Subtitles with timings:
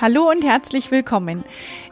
[0.00, 1.42] Hallo und herzlich willkommen.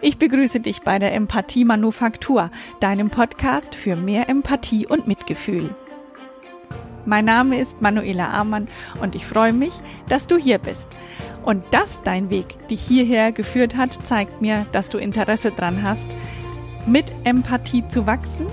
[0.01, 5.75] Ich begrüße dich bei der Empathie Manufaktur, deinem Podcast für mehr Empathie und Mitgefühl.
[7.05, 8.69] Mein Name ist Manuela Amann
[9.01, 9.73] und ich freue mich,
[10.09, 10.89] dass du hier bist.
[11.45, 16.07] Und dass dein Weg dich hierher geführt hat, zeigt mir, dass du Interesse dran hast,
[16.87, 18.47] mit Empathie zu wachsen,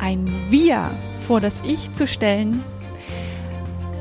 [0.00, 0.90] ein Wir
[1.28, 2.64] vor das Ich zu stellen,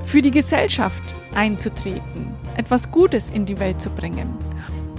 [0.04, 4.38] für die Gesellschaft einzutreten, etwas Gutes in die Welt zu bringen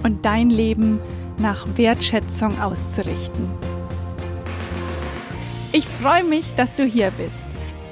[0.02, 1.00] und dein Leben
[1.38, 3.48] nach Wertschätzung auszurichten.
[5.73, 7.45] Ich freue mich, dass du hier bist,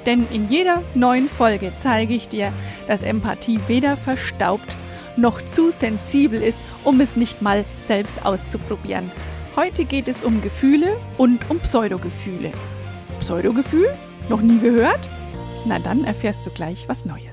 [0.05, 2.53] denn in jeder neuen Folge zeige ich dir,
[2.87, 4.75] dass Empathie weder verstaubt
[5.15, 9.11] noch zu sensibel ist, um es nicht mal selbst auszuprobieren.
[9.55, 12.51] Heute geht es um Gefühle und um Pseudogefühle.
[13.19, 13.93] Pseudogefühl?
[14.29, 15.01] Noch nie gehört?
[15.65, 17.32] Na dann erfährst du gleich was Neues.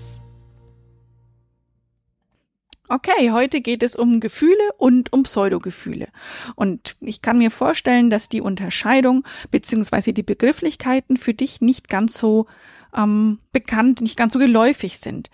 [2.92, 6.08] Okay, heute geht es um Gefühle und um Pseudogefühle.
[6.56, 12.18] Und ich kann mir vorstellen, dass die Unterscheidung beziehungsweise die Begrifflichkeiten für dich nicht ganz
[12.18, 12.48] so
[12.92, 15.30] ähm, bekannt, nicht ganz so geläufig sind.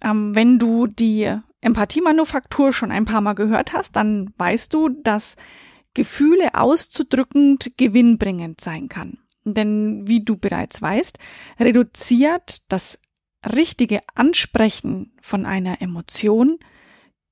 [0.00, 1.30] Ähm, wenn du die
[1.60, 5.36] Empathiemanufaktur schon ein paar Mal gehört hast, dann weißt du, dass
[5.92, 9.18] Gefühle auszudrückend gewinnbringend sein kann.
[9.44, 11.18] Denn wie du bereits weißt,
[11.60, 12.98] reduziert das
[13.44, 16.58] richtige Ansprechen von einer Emotion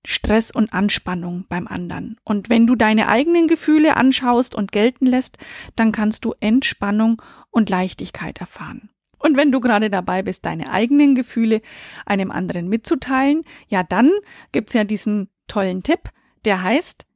[0.04, 2.18] Stress und Anspannung beim anderen.
[2.24, 5.38] Und wenn du deine eigenen Gefühle anschaust und gelten lässt,
[5.76, 8.90] dann kannst du Entspannung und Leichtigkeit erfahren.
[9.18, 11.62] Und wenn du gerade dabei bist, deine eigenen Gefühle
[12.04, 14.10] einem anderen mitzuteilen, ja, dann
[14.50, 16.10] gibt's ja diesen tollen Tipp,
[16.44, 17.06] der heißt,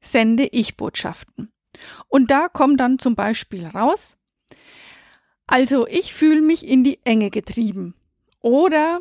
[0.00, 1.50] sende Ich-Botschaften.
[2.06, 4.16] Und da kommt dann zum Beispiel raus,
[5.48, 7.94] also ich fühle mich in die Enge getrieben.
[8.46, 9.00] Oder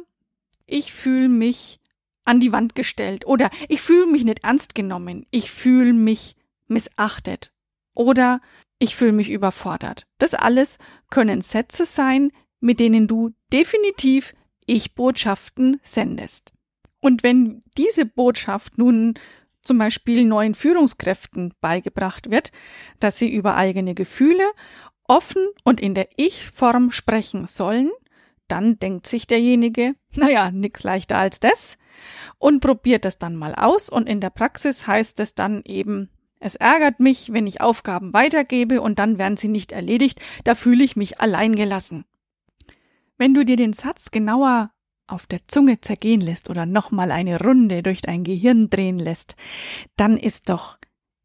[0.66, 1.80] ich fühle mich
[2.24, 3.28] an die Wand gestellt.
[3.28, 5.28] Oder ich fühle mich nicht ernst genommen.
[5.30, 7.52] Ich fühle mich missachtet.
[7.94, 8.42] Oder
[8.80, 10.08] ich fühle mich überfordert.
[10.18, 10.80] Das alles
[11.12, 14.34] können Sätze sein, mit denen du definitiv
[14.66, 16.52] Ich-Botschaften sendest.
[17.00, 19.14] Und wenn diese Botschaft nun
[19.62, 22.52] zum Beispiel neuen Führungskräften beigebracht wird,
[23.00, 24.46] dass sie über eigene Gefühle
[25.08, 27.92] offen und in der Ich-Form sprechen sollen,
[28.48, 31.78] dann denkt sich derjenige, naja, nix leichter als das
[32.38, 36.56] und probiert das dann mal aus und in der Praxis heißt es dann eben, es
[36.56, 40.96] ärgert mich, wenn ich Aufgaben weitergebe und dann werden sie nicht erledigt, da fühle ich
[40.96, 42.06] mich allein gelassen.
[43.18, 44.72] Wenn du dir den Satz genauer
[45.08, 49.36] auf der Zunge zergehen lässt oder nochmal eine Runde durch dein Gehirn drehen lässt,
[49.96, 50.78] dann ist doch,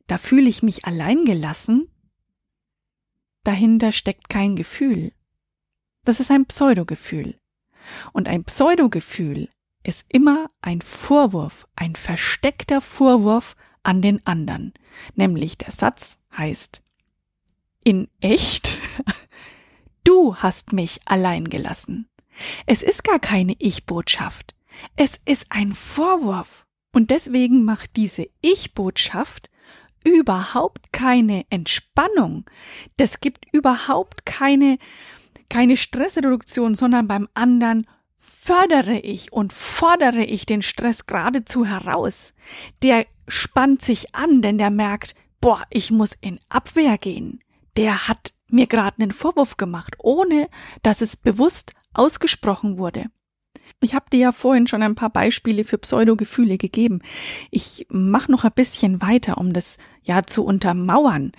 [0.06, 1.88] da fühle ich mich allein gelassen,
[3.42, 5.12] dahinter steckt kein Gefühl.
[6.04, 7.38] Das ist ein Pseudogefühl.
[8.12, 9.48] Und ein Pseudogefühl
[9.82, 14.74] ist immer ein Vorwurf, ein versteckter Vorwurf an den anderen.
[15.14, 16.82] Nämlich der Satz heißt,
[17.84, 18.78] in echt,
[20.04, 22.08] du hast mich allein gelassen.
[22.66, 24.54] Es ist gar keine Ich-Botschaft.
[24.96, 26.66] Es ist ein Vorwurf.
[26.92, 29.50] Und deswegen macht diese Ich-Botschaft
[30.04, 32.44] überhaupt keine Entspannung.
[32.96, 34.78] Das gibt überhaupt keine
[35.50, 42.32] keine Stressreduktion, sondern beim anderen fördere ich und fordere ich den Stress geradezu heraus.
[42.82, 47.40] Der spannt sich an, denn der merkt, boah, ich muss in Abwehr gehen.
[47.76, 50.48] Der hat mir gerade einen Vorwurf gemacht, ohne
[50.82, 53.06] dass es bewusst ausgesprochen wurde.
[53.82, 57.00] Ich habe dir ja vorhin schon ein paar Beispiele für Pseudogefühle gegeben.
[57.50, 61.32] Ich mache noch ein bisschen weiter, um das ja zu untermauern.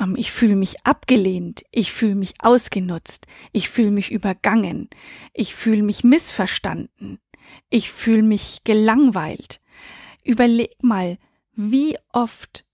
[0.00, 4.90] Ähm, ich fühle mich abgelehnt, ich fühle mich ausgenutzt, ich fühle mich übergangen,
[5.34, 7.18] ich fühle mich missverstanden,
[7.68, 9.60] ich fühle mich gelangweilt.
[10.22, 11.18] Überleg mal,
[11.54, 12.64] wie oft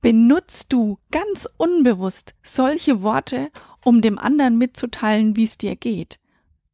[0.00, 3.50] benutzt du ganz unbewusst solche Worte,
[3.84, 6.18] um dem anderen mitzuteilen, wie es dir geht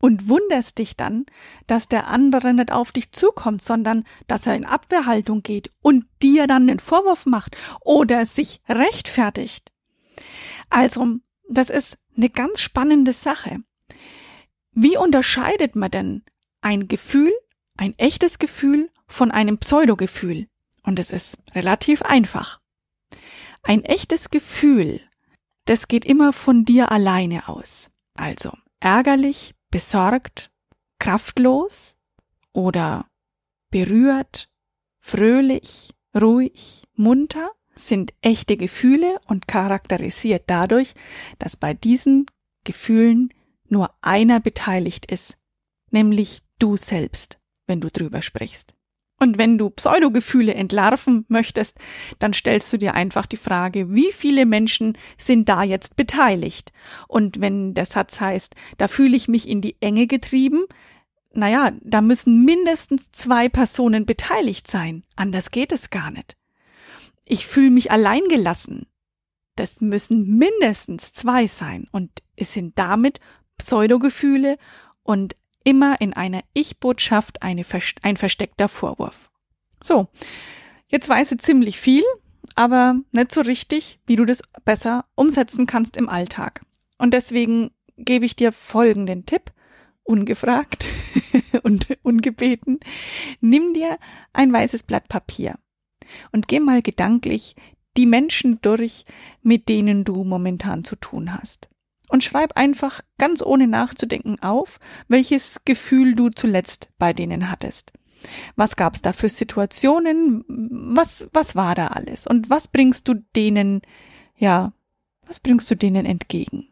[0.01, 1.27] und wunderst dich dann,
[1.67, 6.47] dass der andere nicht auf dich zukommt, sondern dass er in Abwehrhaltung geht und dir
[6.47, 9.73] dann den Vorwurf macht oder sich rechtfertigt.
[10.71, 11.17] Also,
[11.49, 13.59] das ist eine ganz spannende Sache.
[14.73, 16.23] Wie unterscheidet man denn
[16.63, 17.33] ein Gefühl,
[17.77, 20.49] ein echtes Gefühl von einem Pseudogefühl?
[20.83, 22.61] Und es ist relativ einfach.
[23.63, 25.01] Ein echtes Gefühl,
[25.67, 27.91] das geht immer von dir alleine aus.
[28.15, 30.51] Also ärgerlich, besorgt,
[30.99, 31.97] kraftlos
[32.53, 33.09] oder
[33.71, 34.49] berührt,
[34.99, 40.95] fröhlich, ruhig, munter sind echte Gefühle und charakterisiert dadurch,
[41.39, 42.27] dass bei diesen
[42.65, 43.33] Gefühlen
[43.69, 45.39] nur einer beteiligt ist,
[45.91, 48.75] nämlich du selbst, wenn du drüber sprichst.
[49.23, 51.79] Und wenn du Pseudogefühle entlarven möchtest,
[52.19, 56.73] dann stellst du dir einfach die Frage, wie viele Menschen sind da jetzt beteiligt?
[57.07, 60.65] Und wenn der Satz heißt, da fühle ich mich in die Enge getrieben,
[61.33, 65.05] naja, da müssen mindestens zwei Personen beteiligt sein.
[65.17, 66.37] Anders geht es gar nicht.
[67.27, 68.87] Ich fühle mich alleingelassen.
[69.55, 71.87] Das müssen mindestens zwei sein.
[71.93, 73.21] Und es sind damit
[73.59, 74.57] Pseudogefühle
[75.03, 79.31] und immer in einer Ich-Botschaft ein versteckter Vorwurf.
[79.83, 80.09] So,
[80.89, 82.05] jetzt weiß ich ziemlich viel,
[82.55, 86.65] aber nicht so richtig, wie du das besser umsetzen kannst im Alltag.
[86.99, 89.53] Und deswegen gebe ich dir folgenden Tipp,
[90.03, 90.89] ungefragt
[91.63, 92.81] und ungebeten.
[93.41, 93.99] Nimm dir
[94.33, 95.59] ein weißes Blatt Papier
[96.33, 97.55] und geh mal gedanklich
[97.97, 99.05] die Menschen durch,
[99.43, 101.71] mit denen du momentan zu tun hast
[102.11, 104.79] und schreib einfach ganz ohne nachzudenken auf,
[105.09, 107.93] welches Gefühl du zuletzt bei denen hattest.
[108.57, 110.45] Was gab's da für Situationen?
[110.49, 112.27] Was, was war da alles?
[112.27, 113.81] Und was bringst du denen,
[114.37, 114.73] ja,
[115.27, 116.69] was bringst du denen entgegen?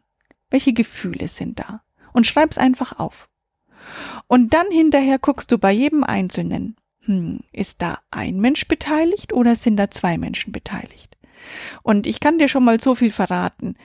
[0.49, 1.81] Welche Gefühle sind da?
[2.13, 3.29] Und schreib's einfach auf.
[4.27, 6.75] Und dann hinterher guckst du bei jedem Einzelnen,
[7.05, 11.17] hm, ist da ein Mensch beteiligt oder sind da zwei Menschen beteiligt?
[11.81, 13.75] Und ich kann dir schon mal so viel verraten.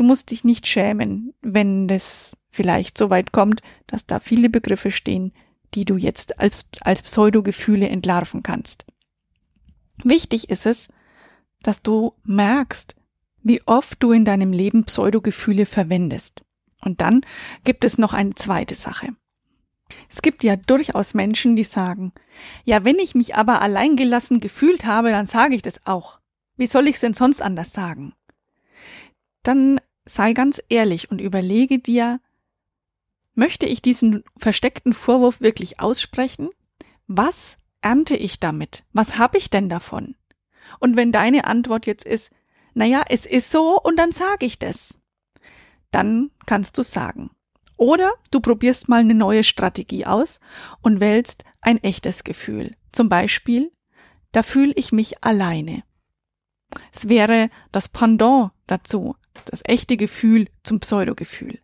[0.00, 4.90] Du musst dich nicht schämen, wenn es vielleicht so weit kommt, dass da viele Begriffe
[4.90, 5.34] stehen,
[5.74, 8.86] die du jetzt als, als Pseudogefühle entlarven kannst.
[10.02, 10.88] Wichtig ist es,
[11.62, 12.96] dass du merkst,
[13.42, 16.46] wie oft du in deinem Leben Pseudogefühle verwendest.
[16.80, 17.20] Und dann
[17.64, 19.08] gibt es noch eine zweite Sache.
[20.08, 22.12] Es gibt ja durchaus Menschen, die sagen,
[22.64, 26.20] ja, wenn ich mich aber alleingelassen gefühlt habe, dann sage ich das auch.
[26.56, 28.14] Wie soll ich es denn sonst anders sagen?
[29.42, 32.20] dann sei ganz ehrlich und überlege dir,
[33.34, 36.50] möchte ich diesen versteckten Vorwurf wirklich aussprechen?
[37.06, 38.84] Was ernte ich damit?
[38.92, 40.14] Was habe ich denn davon?
[40.78, 42.30] Und wenn deine Antwort jetzt ist,
[42.74, 44.98] naja, es ist so und dann sage ich das,
[45.90, 47.30] dann kannst du sagen.
[47.76, 50.40] Oder du probierst mal eine neue Strategie aus
[50.82, 52.76] und wählst ein echtes Gefühl.
[52.92, 53.72] Zum Beispiel,
[54.32, 55.82] da fühle ich mich alleine.
[56.92, 61.60] Es wäre das Pendant dazu, das echte Gefühl zum Pseudogefühl.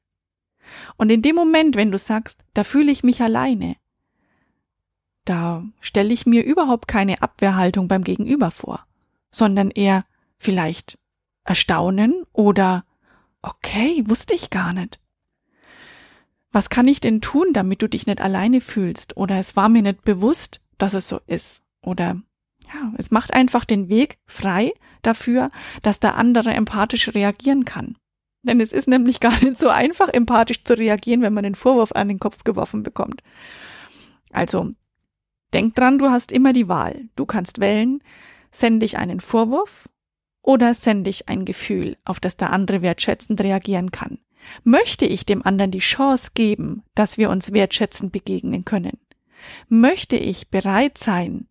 [0.97, 3.77] Und in dem Moment, wenn du sagst, da fühle ich mich alleine,
[5.25, 8.87] da stelle ich mir überhaupt keine Abwehrhaltung beim Gegenüber vor,
[9.31, 10.05] sondern eher
[10.39, 10.99] vielleicht
[11.45, 12.85] Erstaunen oder
[13.43, 15.01] okay, wusste ich gar nicht.
[16.53, 19.17] Was kann ich denn tun, damit du dich nicht alleine fühlst?
[19.17, 21.63] Oder es war mir nicht bewusst, dass es so ist.
[21.83, 22.21] Oder
[22.73, 24.73] ja, es macht einfach den Weg frei
[25.03, 25.51] dafür,
[25.83, 27.97] dass der andere empathisch reagieren kann.
[28.43, 31.93] Denn es ist nämlich gar nicht so einfach, empathisch zu reagieren, wenn man den Vorwurf
[31.93, 33.23] an den Kopf geworfen bekommt.
[34.33, 34.71] Also,
[35.53, 37.09] denk dran, du hast immer die Wahl.
[37.17, 38.01] Du kannst wählen,
[38.51, 39.89] sende ich einen Vorwurf
[40.43, 44.19] oder sende ich ein Gefühl, auf das der andere wertschätzend reagieren kann.
[44.63, 48.99] Möchte ich dem anderen die Chance geben, dass wir uns wertschätzend begegnen können?
[49.69, 51.49] Möchte ich bereit sein,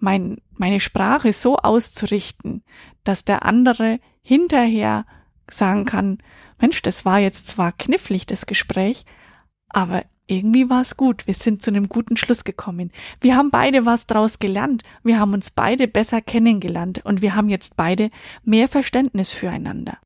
[0.00, 2.62] mein, meine Sprache so auszurichten,
[3.04, 5.06] dass der andere hinterher
[5.50, 6.18] sagen kann,
[6.58, 9.04] Mensch, das war jetzt zwar knifflig, das Gespräch,
[9.68, 11.26] aber irgendwie war es gut.
[11.26, 12.92] Wir sind zu einem guten Schluss gekommen.
[13.20, 14.84] Wir haben beide was draus gelernt.
[15.02, 18.10] Wir haben uns beide besser kennengelernt und wir haben jetzt beide
[18.44, 19.98] mehr Verständnis füreinander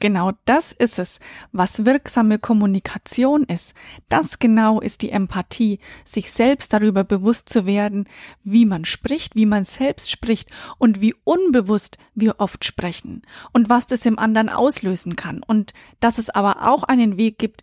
[0.00, 1.20] genau das ist es,
[1.52, 3.74] was wirksame Kommunikation ist.
[4.08, 8.08] Das genau ist die Empathie, sich selbst darüber bewusst zu werden,
[8.42, 13.86] wie man spricht, wie man selbst spricht und wie unbewusst wir oft sprechen und was
[13.86, 17.62] das im anderen auslösen kann und dass es aber auch einen Weg gibt,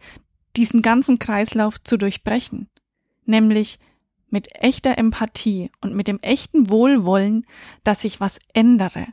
[0.56, 2.70] diesen ganzen Kreislauf zu durchbrechen,
[3.26, 3.80] nämlich
[4.30, 7.46] mit echter Empathie und mit dem echten Wohlwollen,
[7.84, 9.08] dass ich was ändere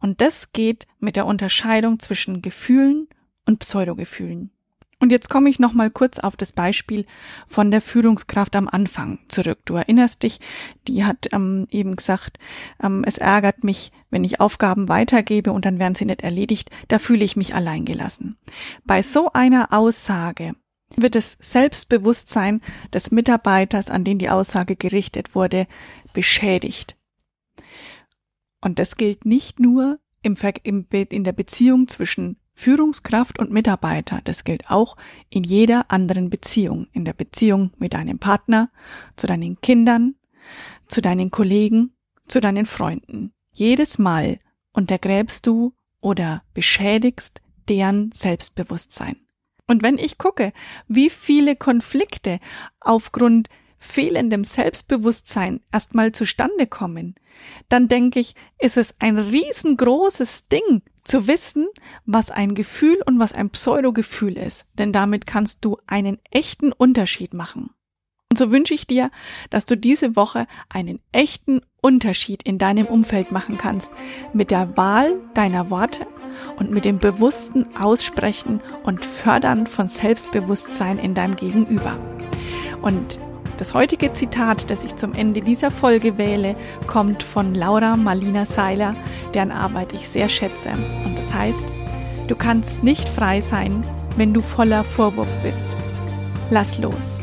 [0.00, 3.08] und das geht mit der Unterscheidung zwischen Gefühlen
[3.46, 4.50] und Pseudogefühlen.
[5.00, 7.06] Und jetzt komme ich noch mal kurz auf das Beispiel
[7.46, 9.60] von der Führungskraft am Anfang zurück.
[9.64, 10.40] Du erinnerst dich,
[10.88, 12.38] die hat ähm, eben gesagt,
[12.82, 16.98] ähm, es ärgert mich, wenn ich Aufgaben weitergebe und dann werden sie nicht erledigt, da
[16.98, 18.38] fühle ich mich alleingelassen.
[18.84, 20.54] Bei so einer Aussage
[20.96, 22.60] wird das Selbstbewusstsein
[22.92, 25.68] des Mitarbeiters, an den die Aussage gerichtet wurde,
[26.12, 26.97] beschädigt.
[28.60, 34.20] Und das gilt nicht nur im, im, in der Beziehung zwischen Führungskraft und Mitarbeiter.
[34.24, 34.96] Das gilt auch
[35.30, 36.88] in jeder anderen Beziehung.
[36.92, 38.70] In der Beziehung mit deinem Partner,
[39.14, 40.16] zu deinen Kindern,
[40.88, 41.92] zu deinen Kollegen,
[42.26, 43.32] zu deinen Freunden.
[43.52, 44.40] Jedes Mal
[44.72, 49.16] untergräbst du oder beschädigst deren Selbstbewusstsein.
[49.66, 50.52] Und wenn ich gucke,
[50.88, 52.40] wie viele Konflikte
[52.80, 53.48] aufgrund
[53.78, 57.14] fehlendem Selbstbewusstsein erstmal zustande kommen,
[57.68, 61.66] dann denke ich, ist es ein riesengroßes Ding zu wissen,
[62.04, 67.32] was ein Gefühl und was ein Pseudogefühl ist, denn damit kannst du einen echten Unterschied
[67.34, 67.70] machen.
[68.30, 69.10] Und so wünsche ich dir,
[69.48, 73.90] dass du diese Woche einen echten Unterschied in deinem Umfeld machen kannst
[74.34, 76.06] mit der Wahl deiner Worte
[76.56, 81.98] und mit dem bewussten Aussprechen und Fördern von Selbstbewusstsein in deinem Gegenüber.
[82.82, 83.18] Und
[83.58, 86.54] das heutige Zitat, das ich zum Ende dieser Folge wähle,
[86.86, 88.94] kommt von Laura Marlina Seiler,
[89.34, 90.70] deren Arbeit ich sehr schätze.
[91.04, 91.64] Und das heißt,
[92.28, 93.84] du kannst nicht frei sein,
[94.16, 95.66] wenn du voller Vorwurf bist.
[96.50, 97.20] Lass los.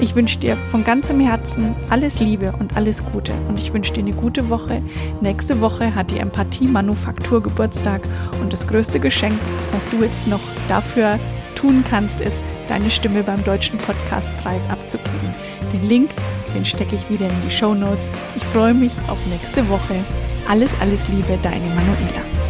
[0.00, 4.00] Ich wünsche dir von ganzem Herzen alles Liebe und alles Gute und ich wünsche dir
[4.00, 4.82] eine gute Woche.
[5.20, 8.00] Nächste Woche hat die Empathie Manufaktur Geburtstag
[8.40, 9.38] und das größte Geschenk,
[9.72, 11.18] was du jetzt noch dafür
[11.54, 15.34] tun kannst, ist, deine Stimme beim Deutschen Podcastpreis abzugeben.
[15.72, 16.10] Den Link,
[16.54, 18.08] den stecke ich wieder in die Show Notes.
[18.36, 19.96] Ich freue mich auf nächste Woche.
[20.48, 22.49] Alles, alles Liebe, deine Manuela.